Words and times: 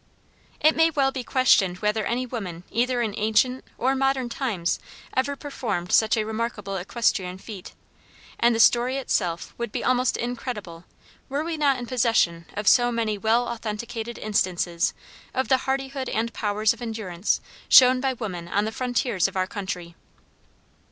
It 0.59 0.75
may 0.75 0.89
well 0.89 1.11
be 1.11 1.23
questioned 1.23 1.77
whether 1.77 2.03
any 2.07 2.25
woman 2.25 2.63
either 2.71 3.03
in 3.03 3.13
ancient 3.15 3.63
or 3.77 3.93
modern 3.93 4.29
times 4.29 4.79
ever 5.15 5.35
performed 5.35 5.91
such 5.91 6.17
a 6.17 6.23
remarkable 6.23 6.75
equestrian 6.75 7.37
feat, 7.37 7.73
and 8.39 8.55
the 8.55 8.59
story 8.59 8.97
itself 8.97 9.53
would 9.59 9.71
be 9.71 9.83
almost 9.83 10.17
incredible 10.17 10.85
were 11.29 11.43
we 11.43 11.55
not 11.55 11.77
in 11.77 11.85
possession 11.85 12.47
of 12.55 12.67
so 12.67 12.91
many 12.91 13.15
well 13.19 13.47
authenticated 13.47 14.17
instances 14.17 14.95
of 15.35 15.49
the 15.49 15.57
hardihood 15.69 16.09
and 16.09 16.33
powers 16.33 16.73
of 16.73 16.81
endurance 16.81 17.39
shown 17.69 18.01
by 18.01 18.13
woman 18.13 18.47
on 18.47 18.65
the 18.65 18.71
frontiers 18.71 19.27
of 19.27 19.37
our 19.37 19.45
country. 19.45 19.93